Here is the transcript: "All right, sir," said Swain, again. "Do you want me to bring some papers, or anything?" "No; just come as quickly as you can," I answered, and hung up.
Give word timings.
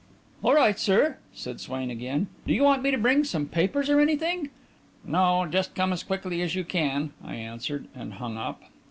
"All 0.41 0.55
right, 0.55 0.79
sir," 0.79 1.17
said 1.31 1.59
Swain, 1.61 1.91
again. 1.91 2.25
"Do 2.47 2.55
you 2.55 2.63
want 2.63 2.81
me 2.81 2.89
to 2.89 2.97
bring 2.97 3.23
some 3.23 3.45
papers, 3.45 3.87
or 3.87 3.99
anything?" 3.99 4.49
"No; 5.05 5.45
just 5.45 5.75
come 5.75 5.93
as 5.93 6.01
quickly 6.01 6.41
as 6.41 6.55
you 6.55 6.63
can," 6.63 7.11
I 7.23 7.35
answered, 7.35 7.87
and 7.93 8.13
hung 8.15 8.35
up. 8.35 8.63